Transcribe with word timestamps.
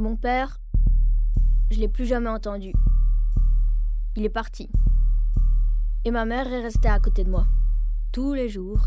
Mon 0.00 0.16
père, 0.16 0.58
je 1.70 1.78
l'ai 1.78 1.86
plus 1.86 2.06
jamais 2.06 2.30
entendu. 2.30 2.72
Il 4.16 4.24
est 4.24 4.30
parti. 4.30 4.70
Et 6.06 6.10
ma 6.10 6.24
mère 6.24 6.50
est 6.50 6.62
restée 6.62 6.88
à 6.88 6.98
côté 6.98 7.22
de 7.22 7.28
moi. 7.28 7.46
Tous 8.10 8.32
les 8.32 8.48
jours, 8.48 8.86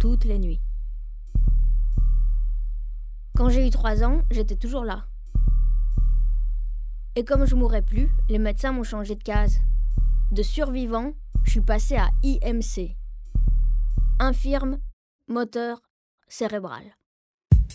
toutes 0.00 0.26
les 0.26 0.38
nuits. 0.38 0.60
Quand 3.34 3.48
j'ai 3.48 3.66
eu 3.66 3.70
trois 3.70 4.04
ans, 4.04 4.20
j'étais 4.30 4.54
toujours 4.54 4.84
là. 4.84 5.06
Et 7.16 7.24
comme 7.24 7.46
je 7.46 7.54
mourrais 7.54 7.80
plus, 7.80 8.10
les 8.28 8.38
médecins 8.38 8.72
m'ont 8.72 8.84
changé 8.84 9.14
de 9.14 9.22
case. 9.22 9.62
De 10.30 10.42
survivant, 10.42 11.14
je 11.44 11.52
suis 11.52 11.62
passé 11.62 11.96
à 11.96 12.10
IMC. 12.22 12.98
Infirme, 14.18 14.78
moteur, 15.26 15.80
cérébral. 16.28 16.84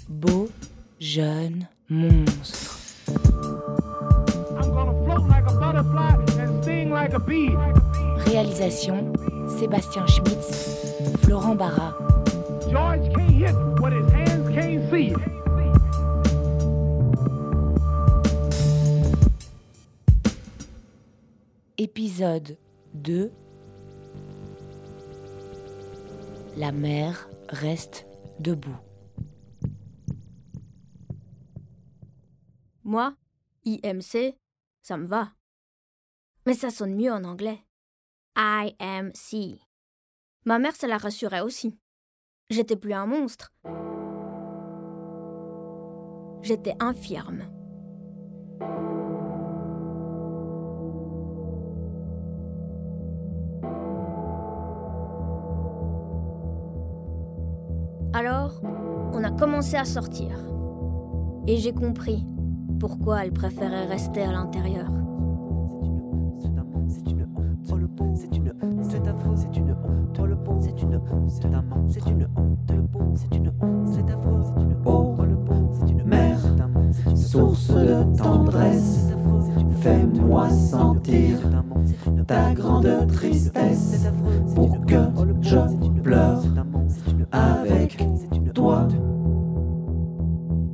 Beau, 0.07 0.52
jeune, 0.99 1.67
monstre. 1.90 2.74
Réalisation 7.18 9.14
Sébastien 9.48 10.05
Schmitz, 10.05 10.86
Florent 11.24 11.55
Barra. 11.55 11.98
George 12.70 13.10
can't 13.14 13.32
hit 13.32 13.55
what 13.80 13.94
his 13.94 14.12
hands 14.12 14.50
can't 14.54 14.90
see. 14.91 15.14
Épisode 21.78 22.58
2 22.96 23.32
La 26.58 26.74
mer 26.74 27.30
reste 27.50 28.05
debout. 28.40 28.76
Moi, 32.84 33.13
IMC, 33.63 34.35
ça 34.82 34.98
me 34.98 35.05
va. 35.05 35.29
Mais 36.46 36.54
ça 36.54 36.70
sonne 36.70 36.96
mieux 36.96 37.12
en 37.12 37.24
anglais. 37.24 37.60
IMC. 38.38 39.60
Ma 40.46 40.60
mère, 40.60 40.76
ça 40.76 40.88
la 40.88 40.98
rassurait 40.98 41.41
aussi. 41.41 41.76
J'étais 42.51 42.76
plus 42.76 42.93
un 42.93 43.07
monstre. 43.07 43.51
J'étais 46.43 46.76
infirme. 46.79 47.46
Alors, 58.13 58.62
on 59.13 59.23
a 59.23 59.32
commencé 59.32 59.76
à 59.76 59.85
sortir. 59.85 60.38
Et 61.48 61.57
j'ai 61.57 61.73
compris 61.73 62.23
pourquoi 62.79 63.23
elle 63.23 63.34
préférait 63.34 63.88
rester 63.88 64.22
à 64.22 64.31
l'intérieur. 64.31 65.04
Affreux, 69.16 69.35
c'est 69.35 69.58
une 69.58 69.72
honte, 69.72 70.19
le 70.19 70.38
c'est 70.62 70.81
une 70.81 70.96
honte, 70.96 71.30
c'est 71.30 71.41
c'est 71.90 72.09
une 72.09 72.28
honte, 72.35 72.72
le 72.72 72.84
c'est 73.16 73.35
une 73.35 73.52
honte, 73.62 73.88
c'est 73.88 74.12
affreux, 74.12 74.41
c'est 74.44 74.62
une 74.62 74.75
honte, 74.85 75.19
le 75.19 75.38
c'est 75.74 75.91
une 75.91 76.03
mère, 76.03 76.40
source 77.16 77.69
de 77.72 78.18
tendresse, 78.18 79.13
fais-moi 79.80 80.50
sentir 80.50 81.38
ta 82.28 82.53
grande 82.53 83.07
tristesse 83.07 84.07
pour 84.56 84.85
que 84.85 84.96
je 85.41 86.02
pleure 86.02 86.41
avec 87.31 87.97
toi. 88.53 88.88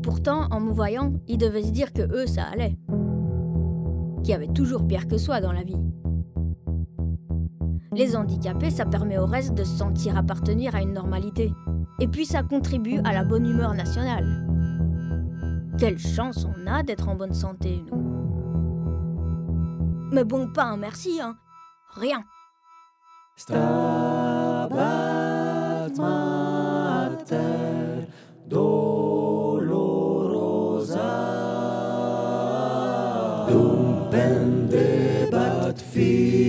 Pourtant, 0.04 0.48
en 0.52 0.60
me 0.60 0.72
voyant, 0.72 1.14
il 1.28 1.38
devait 1.38 1.64
se 1.64 1.72
dire 1.72 1.94
que 1.94 2.02
eux, 2.02 2.28
ça 2.28 2.44
allait. 2.52 2.78
Qu'il 4.24 4.32
y 4.32 4.34
avait 4.34 4.48
toujours 4.48 4.86
pire 4.86 5.08
que 5.08 5.18
soi 5.18 5.42
dans 5.42 5.52
la 5.52 5.64
vie. 5.64 5.80
Les 7.94 8.16
handicapés, 8.16 8.72
ça 8.72 8.86
permet 8.86 9.18
au 9.18 9.26
reste 9.26 9.54
de 9.54 9.66
se 9.66 9.78
sentir 9.78 10.18
appartenir 10.18 10.74
à 10.76 10.82
une 10.82 10.94
normalité. 10.94 11.54
Et 12.00 12.08
puis 12.08 12.26
ça 12.26 12.42
contribue 12.42 13.00
à 13.04 13.12
la 13.12 13.26
bonne 13.26 13.46
humeur 13.46 13.74
nationale. 13.74 14.48
Quelle 15.78 16.00
chance 16.00 16.46
on 16.46 16.68
a 16.68 16.84
d'être 16.84 17.10
en 17.10 17.16
bonne 17.16 17.34
santé, 17.34 17.84
nous. 17.92 18.02
Mais 20.14 20.24
bon, 20.24 20.48
pas 20.54 20.64
un 20.64 20.78
merci, 20.78 21.20
hein. 21.22 21.36
Rien. 21.96 22.24
Et 35.96 36.41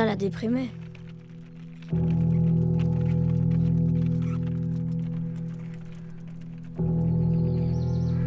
ça 0.00 0.06
l'a 0.06 0.16
déprimée. 0.16 0.70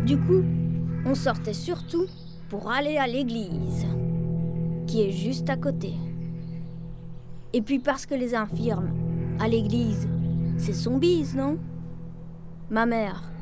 Du 0.06 0.20
coup, 0.20 0.44
on 1.04 1.16
sortait 1.16 1.54
surtout 1.54 2.06
pour 2.50 2.70
aller 2.70 2.98
à 2.98 3.08
l'église, 3.08 3.88
qui 4.86 5.02
est 5.02 5.12
juste 5.12 5.50
à 5.50 5.58
côté. 5.58 5.94
Et 7.54 7.64
puis 7.64 7.80
parce 7.80 8.06
que 8.06 8.14
les 8.14 8.36
infirmes, 8.36 8.92
à 9.40 9.48
l'église, 9.48 10.08
c'est 10.58 10.74
son 10.74 11.00
bise, 11.00 11.36
non? 11.36 11.58
Ma 12.70 12.86
mère, 12.86 13.34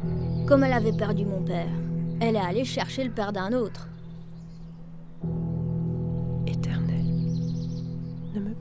comme 0.47 0.63
elle 0.63 0.71
avait 0.71 0.93
perdu 0.93 1.25
mon 1.25 1.43
père, 1.43 1.67
elle 2.21 2.37
est 2.37 2.39
allée 2.39 2.63
chercher 2.63 3.03
le 3.03 3.11
père 3.11 3.33
d'un 3.33 3.51
autre. 3.51 3.89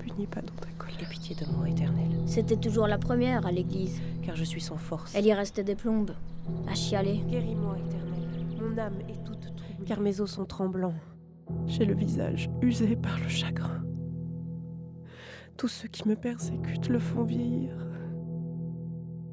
Punis 0.01 0.27
pas 0.27 0.41
dans 0.41 0.55
ta 0.55 0.69
colère. 0.79 0.97
Aie 1.01 1.07
pitié 1.07 1.37
de 1.37 1.47
moi, 1.53 1.69
éternel. 1.69 2.09
C'était 2.27 2.57
toujours 2.57 2.87
la 2.87 2.99
première 2.99 3.47
à 3.47 3.53
l'église. 3.53 4.01
Car 4.23 4.37
je 4.37 4.45
suis 4.45 4.61
sans 4.61 4.77
force. 4.77 5.15
Elle 5.15 5.27
y 5.27 5.33
restait 5.33 5.65
des 5.65 5.75
plombes, 5.75 6.13
à 6.69 6.75
chialer. 6.75 7.19
Guéris-moi, 7.29 7.77
éternel. 7.79 8.21
Mon 8.61 8.79
âme 8.79 9.01
est 9.09 9.25
toute 9.25 9.41
troublée. 9.57 9.87
Car 9.87 10.01
mes 10.01 10.21
os 10.21 10.31
sont 10.31 10.45
tremblants. 10.45 10.95
J'ai 11.67 11.85
le 11.85 11.95
visage 11.95 12.51
usé 12.63 12.97
par 12.97 13.19
le 13.19 13.29
chagrin. 13.29 13.83
Tous 15.57 15.69
ceux 15.69 15.89
qui 15.89 16.09
me 16.09 16.17
persécutent 16.17 16.89
le 16.89 16.99
font 16.99 17.25
vieillir. 17.25 17.75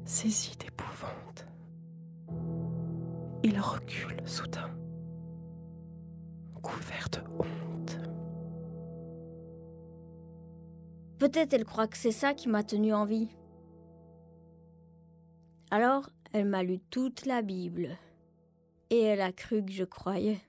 Saisi 0.04 0.56
d'épouvante. 0.58 1.46
Il 3.42 3.58
recule 3.60 4.16
soudain, 4.24 4.70
couvert 6.60 7.08
de 7.12 7.20
honte. 7.38 7.98
Peut-être 11.18 11.52
elle 11.52 11.64
croit 11.64 11.88
que 11.88 11.96
c'est 11.96 12.12
ça 12.12 12.32
qui 12.32 12.48
m'a 12.48 12.62
tenu 12.62 12.94
en 12.94 13.04
vie. 13.04 13.28
Alors, 15.70 16.10
elle 16.32 16.46
m'a 16.46 16.62
lu 16.62 16.78
toute 16.90 17.26
la 17.26 17.42
Bible. 17.42 17.96
Et 18.90 19.00
elle 19.00 19.20
a 19.20 19.32
cru 19.32 19.64
que 19.64 19.72
je 19.72 19.84
croyais. 19.84 20.40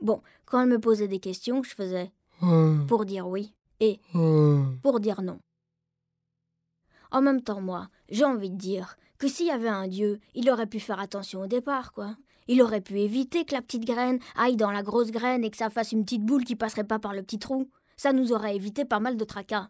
Bon, 0.00 0.22
quand 0.44 0.60
elle 0.60 0.68
me 0.68 0.78
posait 0.78 1.08
des 1.08 1.20
questions, 1.20 1.62
je 1.62 1.74
faisais 1.74 2.12
pour 2.86 3.06
dire 3.06 3.26
oui 3.26 3.54
et 3.80 3.98
pour 4.82 5.00
dire 5.00 5.22
non. 5.22 5.40
En 7.10 7.22
même 7.22 7.40
temps, 7.40 7.62
moi, 7.62 7.88
j'ai 8.10 8.24
envie 8.24 8.50
de 8.50 8.56
dire 8.56 8.98
que 9.18 9.26
s'il 9.26 9.46
y 9.46 9.50
avait 9.50 9.68
un 9.68 9.88
Dieu, 9.88 10.20
il 10.34 10.50
aurait 10.50 10.66
pu 10.66 10.80
faire 10.80 11.00
attention 11.00 11.40
au 11.40 11.46
départ, 11.46 11.92
quoi. 11.92 12.16
Il 12.46 12.62
aurait 12.62 12.82
pu 12.82 12.98
éviter 12.98 13.44
que 13.44 13.54
la 13.54 13.62
petite 13.62 13.86
graine 13.86 14.18
aille 14.36 14.56
dans 14.56 14.70
la 14.70 14.82
grosse 14.82 15.10
graine 15.10 15.44
et 15.44 15.50
que 15.50 15.56
ça 15.56 15.70
fasse 15.70 15.92
une 15.92 16.04
petite 16.04 16.24
boule 16.24 16.44
qui 16.44 16.56
passerait 16.56 16.84
pas 16.84 16.98
par 16.98 17.14
le 17.14 17.22
petit 17.22 17.38
trou. 17.38 17.70
Ça 17.96 18.12
nous 18.12 18.32
aurait 18.32 18.54
évité 18.56 18.84
pas 18.84 19.00
mal 19.00 19.16
de 19.16 19.24
tracas. 19.24 19.68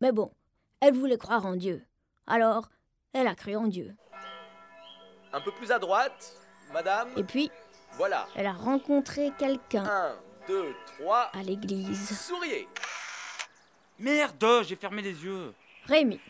Mais 0.00 0.12
bon, 0.12 0.32
elle 0.80 0.94
voulait 0.94 1.18
croire 1.18 1.44
en 1.44 1.56
Dieu. 1.56 1.84
Alors, 2.26 2.68
elle 3.12 3.26
a 3.26 3.34
cru 3.34 3.56
en 3.56 3.66
Dieu. 3.66 3.94
Un 5.32 5.40
peu 5.40 5.50
plus 5.52 5.72
à 5.72 5.78
droite, 5.78 6.34
madame. 6.72 7.08
Et 7.16 7.24
puis, 7.24 7.50
voilà. 7.92 8.28
Elle 8.36 8.46
a 8.46 8.52
rencontré 8.52 9.32
quelqu'un. 9.38 9.84
Un, 9.84 10.16
deux, 10.46 10.72
trois. 10.86 11.30
À 11.32 11.42
l'église. 11.42 12.18
Souriez. 12.18 12.68
Merde, 13.98 14.62
j'ai 14.64 14.76
fermé 14.76 15.02
les 15.02 15.24
yeux. 15.24 15.54
Rémi. 15.86 16.20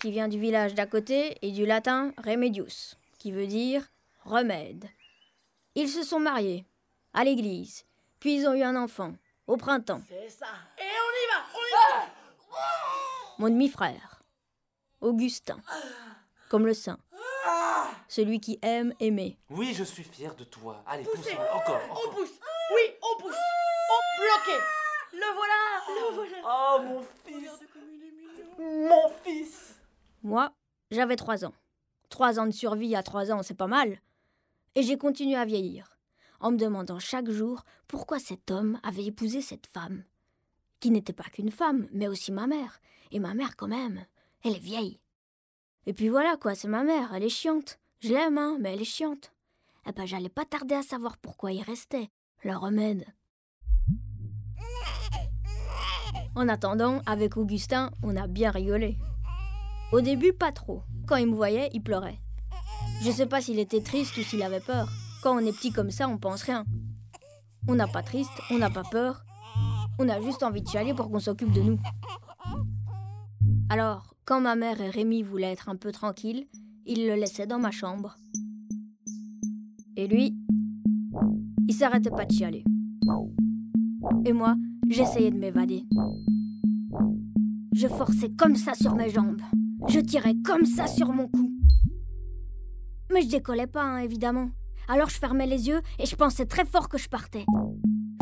Qui 0.00 0.10
vient 0.10 0.28
du 0.28 0.38
village 0.38 0.74
d'à 0.74 0.86
côté 0.86 1.36
et 1.42 1.50
du 1.50 1.66
latin 1.66 2.12
remedius, 2.24 2.96
qui 3.18 3.32
veut 3.32 3.46
dire 3.46 3.88
remède. 4.24 4.86
Ils 5.74 5.88
se 5.88 6.02
sont 6.02 6.20
mariés 6.20 6.66
à 7.14 7.24
l'église, 7.24 7.84
puis 8.20 8.36
ils 8.36 8.46
ont 8.46 8.54
eu 8.54 8.62
un 8.62 8.76
enfant 8.76 9.14
au 9.46 9.56
printemps. 9.56 10.00
C'est 10.08 10.28
ça. 10.28 10.46
Et 10.78 10.82
on 10.82 10.84
y 10.84 11.26
va, 11.30 11.44
on 11.54 11.58
y 11.58 11.70
va. 11.72 12.12
Mon 13.38 13.48
demi-frère. 13.48 14.22
Augustin. 15.00 15.58
Comme 16.48 16.66
le 16.66 16.74
saint. 16.74 16.98
Celui 18.08 18.40
qui 18.40 18.58
aime 18.62 18.92
aimer. 19.00 19.38
Oui, 19.50 19.74
je 19.74 19.84
suis 19.84 20.02
fier 20.02 20.34
de 20.34 20.44
toi. 20.44 20.82
Allez, 20.86 21.04
Poussez. 21.04 21.34
pousse 21.36 21.46
encore. 21.52 21.80
On 21.90 22.10
pousse 22.14 22.40
Oui, 22.74 22.82
on 23.02 23.20
pousse 23.20 23.34
On 23.90 24.22
bloqué 24.22 24.58
Le 25.12 25.34
voilà 25.34 25.54
Le 25.88 26.14
voilà 26.14 26.36
Oh, 26.44 26.82
mon 26.82 27.02
fils 27.24 27.50
Mon 28.58 29.08
fils 29.22 29.74
Moi, 30.22 30.50
j'avais 30.90 31.16
trois 31.16 31.44
ans. 31.44 31.52
Trois 32.08 32.40
ans 32.40 32.46
de 32.46 32.50
survie 32.52 32.96
à 32.96 33.02
trois 33.02 33.30
ans, 33.30 33.42
c'est 33.42 33.54
pas 33.56 33.66
mal. 33.66 34.00
Et 34.74 34.82
j'ai 34.82 34.96
continué 34.96 35.36
à 35.36 35.44
vieillir, 35.44 35.97
en 36.40 36.52
me 36.52 36.56
demandant 36.56 36.98
chaque 36.98 37.30
jour 37.30 37.64
pourquoi 37.86 38.18
cet 38.18 38.50
homme 38.50 38.78
avait 38.82 39.06
épousé 39.06 39.42
cette 39.42 39.66
femme, 39.66 40.04
qui 40.80 40.90
n'était 40.90 41.12
pas 41.12 41.24
qu'une 41.24 41.50
femme, 41.50 41.88
mais 41.92 42.08
aussi 42.08 42.32
ma 42.32 42.46
mère. 42.46 42.80
Et 43.10 43.20
ma 43.20 43.34
mère, 43.34 43.56
quand 43.56 43.68
même, 43.68 44.04
elle 44.44 44.56
est 44.56 44.60
vieille. 44.60 45.00
Et 45.86 45.92
puis 45.92 46.08
voilà, 46.08 46.36
quoi, 46.36 46.54
c'est 46.54 46.68
ma 46.68 46.84
mère, 46.84 47.14
elle 47.14 47.24
est 47.24 47.28
chiante. 47.28 47.78
Je 48.00 48.12
l'aime, 48.12 48.38
hein, 48.38 48.58
mais 48.60 48.74
elle 48.74 48.82
est 48.82 48.84
chiante. 48.84 49.32
Eh 49.86 49.92
ben, 49.92 50.06
j'allais 50.06 50.28
pas 50.28 50.44
tarder 50.44 50.74
à 50.74 50.82
savoir 50.82 51.16
pourquoi 51.16 51.52
il 51.52 51.62
restait, 51.62 52.10
le 52.44 52.56
remède. 52.56 53.06
En 56.36 56.48
attendant, 56.48 57.00
avec 57.06 57.36
Augustin, 57.36 57.90
on 58.02 58.16
a 58.16 58.26
bien 58.26 58.50
rigolé. 58.50 58.96
Au 59.90 60.00
début, 60.00 60.34
pas 60.34 60.52
trop. 60.52 60.82
Quand 61.06 61.16
il 61.16 61.28
me 61.28 61.34
voyait, 61.34 61.70
il 61.72 61.82
pleurait. 61.82 62.20
Je 63.02 63.10
sais 63.10 63.26
pas 63.26 63.40
s'il 63.40 63.58
était 63.58 63.80
triste 63.80 64.16
ou 64.18 64.22
s'il 64.22 64.42
avait 64.42 64.60
peur. 64.60 64.88
Quand 65.22 65.36
on 65.36 65.40
est 65.40 65.52
petit 65.52 65.72
comme 65.72 65.90
ça, 65.90 66.08
on 66.08 66.16
pense 66.16 66.42
rien. 66.42 66.64
On 67.66 67.74
n'a 67.74 67.88
pas 67.88 68.02
triste, 68.02 68.30
on 68.50 68.58
n'a 68.58 68.70
pas 68.70 68.84
peur. 68.84 69.24
On 69.98 70.08
a 70.08 70.20
juste 70.20 70.44
envie 70.44 70.62
de 70.62 70.68
chialer 70.68 70.94
pour 70.94 71.10
qu'on 71.10 71.18
s'occupe 71.18 71.52
de 71.52 71.60
nous. 71.60 71.78
Alors, 73.68 74.14
quand 74.24 74.40
ma 74.40 74.54
mère 74.54 74.80
et 74.80 74.90
Rémi 74.90 75.22
voulaient 75.22 75.52
être 75.52 75.68
un 75.68 75.76
peu 75.76 75.90
tranquilles, 75.90 76.46
ils 76.86 77.06
le 77.06 77.14
laissaient 77.14 77.46
dans 77.46 77.58
ma 77.58 77.72
chambre. 77.72 78.16
Et 79.96 80.06
lui, 80.06 80.36
il 81.66 81.74
s'arrêtait 81.74 82.10
pas 82.10 82.24
de 82.24 82.32
chialer. 82.32 82.64
Et 84.24 84.32
moi, 84.32 84.54
j'essayais 84.88 85.32
de 85.32 85.38
m'évader. 85.38 85.84
Je 87.74 87.88
forçais 87.88 88.30
comme 88.30 88.54
ça 88.54 88.74
sur 88.74 88.94
mes 88.94 89.10
jambes. 89.10 89.42
Je 89.88 89.98
tirais 89.98 90.36
comme 90.44 90.64
ça 90.64 90.86
sur 90.86 91.12
mon 91.12 91.28
cou. 91.28 91.52
Mais 93.12 93.22
je 93.22 93.28
décollais 93.28 93.66
pas, 93.66 93.82
hein, 93.82 93.98
évidemment. 93.98 94.50
Alors 94.90 95.10
je 95.10 95.18
fermais 95.18 95.46
les 95.46 95.68
yeux 95.68 95.82
et 95.98 96.06
je 96.06 96.16
pensais 96.16 96.46
très 96.46 96.64
fort 96.64 96.88
que 96.88 96.96
je 96.96 97.10
partais. 97.10 97.44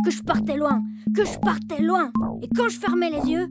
Que 0.04 0.10
je 0.10 0.20
partais 0.20 0.56
loin, 0.56 0.82
que 1.14 1.24
je 1.24 1.38
partais 1.38 1.80
loin. 1.80 2.10
Et 2.42 2.48
quand 2.56 2.68
je 2.68 2.80
fermais 2.80 3.08
les 3.08 3.30
yeux, 3.30 3.46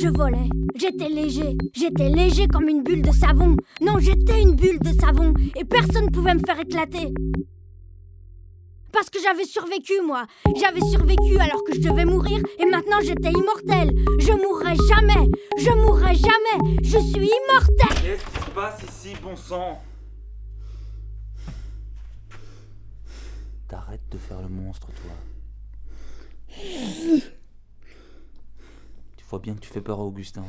je 0.00 0.08
volais. 0.08 0.48
J'étais 0.74 1.10
léger. 1.10 1.58
J'étais 1.74 2.08
léger 2.08 2.48
comme 2.48 2.66
une 2.68 2.82
bulle 2.82 3.02
de 3.02 3.12
savon. 3.12 3.56
Non, 3.82 3.98
j'étais 3.98 4.40
une 4.40 4.56
bulle 4.56 4.78
de 4.78 4.98
savon. 4.98 5.34
Et 5.54 5.66
personne 5.66 6.06
ne 6.06 6.10
pouvait 6.10 6.34
me 6.34 6.40
faire 6.46 6.58
éclater. 6.58 7.12
Parce 8.90 9.10
que 9.10 9.18
j'avais 9.22 9.44
survécu, 9.44 10.00
moi. 10.06 10.24
J'avais 10.56 10.80
survécu 10.80 11.38
alors 11.38 11.62
que 11.64 11.74
je 11.74 11.80
devais 11.80 12.06
mourir. 12.06 12.42
Et 12.58 12.64
maintenant, 12.64 13.00
j'étais 13.02 13.32
immortelle. 13.32 13.94
Je 14.18 14.32
mourrai 14.32 14.76
jamais. 14.88 15.30
Je 15.58 15.70
mourrai 15.70 16.14
jamais. 16.14 16.78
Je 16.82 16.98
suis 16.98 17.28
immortelle. 17.28 18.02
Qu'est-ce 18.02 18.24
qui 18.24 18.44
se 18.46 18.50
passe 18.50 18.82
ici, 18.82 19.14
bon 19.22 19.36
sang? 19.36 19.78
T'arrêtes 23.72 24.06
de 24.10 24.18
faire 24.18 24.42
le 24.42 24.50
monstre, 24.50 24.88
toi. 24.92 25.12
Tu 29.16 29.24
vois 29.24 29.38
bien 29.38 29.54
que 29.54 29.60
tu 29.60 29.70
fais 29.70 29.80
peur 29.80 29.98
à 29.98 30.02
Augustin. 30.02 30.44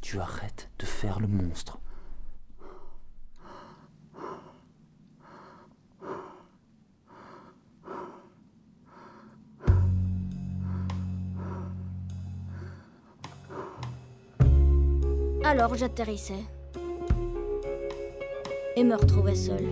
Tu 0.00 0.20
arrêtes 0.20 0.70
de 0.78 0.86
faire 0.86 1.18
le 1.18 1.26
monstre. 1.26 1.80
Alors 15.44 15.74
j'atterrissais. 15.74 16.44
Et 18.76 18.84
me 18.84 18.96
retrouvais 18.96 19.34
seule. 19.34 19.68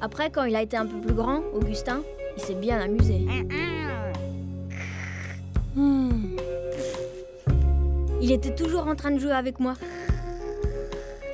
Après, 0.00 0.30
quand 0.30 0.44
il 0.44 0.54
a 0.56 0.62
été 0.62 0.76
un 0.76 0.86
peu 0.86 0.98
plus 1.00 1.14
grand, 1.14 1.42
Augustin, 1.52 2.02
il 2.36 2.42
s'est 2.42 2.54
bien 2.54 2.80
amusé. 2.80 3.26
Hmm. 5.74 6.36
Il 8.20 8.32
était 8.32 8.54
toujours 8.54 8.86
en 8.86 8.94
train 8.94 9.10
de 9.10 9.18
jouer 9.18 9.32
avec 9.32 9.60
moi. 9.60 9.74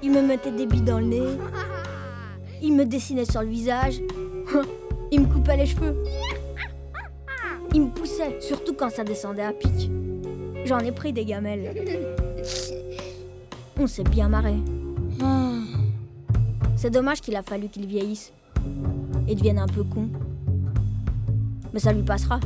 Il 0.02 0.10
me 0.10 0.22
mettait 0.22 0.50
des 0.50 0.66
billes 0.66 0.82
dans 0.82 0.98
le 0.98 1.06
nez. 1.06 1.38
Il 2.60 2.74
me 2.74 2.84
dessinait 2.84 3.24
sur 3.24 3.42
le 3.42 3.48
visage. 3.48 4.00
Il 5.12 5.20
me 5.20 5.26
coupait 5.26 5.56
les 5.56 5.66
cheveux. 5.66 6.02
Il 7.74 7.82
me 7.82 7.90
poussait, 7.90 8.40
surtout 8.40 8.74
quand 8.74 8.90
ça 8.90 9.04
descendait 9.04 9.42
à 9.42 9.52
pic. 9.52 9.90
J'en 10.64 10.78
ai 10.78 10.92
pris 10.92 11.12
des 11.12 11.24
gamelles. 11.24 11.74
On 13.78 13.86
s'est 13.86 14.04
bien 14.04 14.28
marré. 14.28 14.56
C'est 16.76 16.90
dommage 16.90 17.20
qu'il 17.20 17.36
a 17.36 17.42
fallu 17.42 17.68
qu'il 17.68 17.86
vieillisse 17.86 18.32
et 19.28 19.34
devienne 19.34 19.58
un 19.58 19.66
peu 19.66 19.84
con. 19.84 20.08
Mais 21.72 21.80
ça 21.80 21.92
lui 21.92 22.02
passera. 22.02 22.40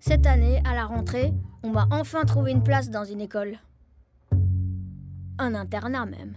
Cette 0.00 0.26
année, 0.26 0.60
à 0.64 0.74
la 0.74 0.84
rentrée, 0.84 1.32
on 1.62 1.70
m'a 1.70 1.88
enfin 1.90 2.24
trouvé 2.24 2.52
une 2.52 2.62
place 2.62 2.90
dans 2.90 3.04
une 3.04 3.20
école. 3.20 3.58
Un 5.38 5.54
internat 5.54 6.06
même. 6.06 6.34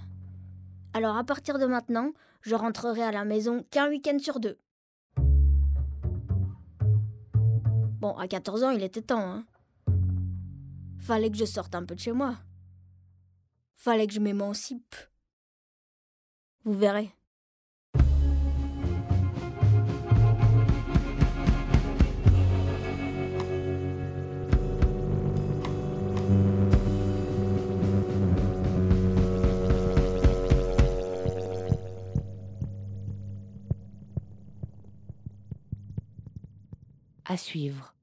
Alors 0.94 1.18
à 1.18 1.24
partir 1.24 1.60
de 1.60 1.66
maintenant, 1.66 2.12
je 2.42 2.56
rentrerai 2.56 3.04
à 3.04 3.12
la 3.12 3.26
maison 3.26 3.64
qu'un 3.72 3.90
week-end 3.90 4.18
sur 4.20 4.40
deux. 4.40 4.58
Bon, 8.00 8.16
à 8.16 8.28
14 8.28 8.64
ans, 8.64 8.70
il 8.72 8.84
était 8.84 9.02
temps, 9.02 9.20
hein. 9.20 9.46
Fallait 11.00 11.32
que 11.32 11.38
je 11.38 11.46
sorte 11.46 11.74
un 11.74 11.86
peu 11.86 11.96
de 11.96 12.00
chez 12.00 12.12
moi. 12.12 12.36
Fallait 13.76 14.08
que 14.08 14.14
je 14.14 14.20
m'émancipe. 14.20 14.96
Vous 16.64 16.78
verrez. 16.78 17.17
Suivre. 37.38 37.94